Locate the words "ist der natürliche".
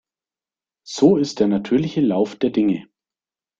1.17-2.01